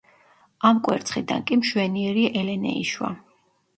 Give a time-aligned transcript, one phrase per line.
[0.69, 3.13] ამ კვერცხიდან კი მშვენიერი ელენე იშვა.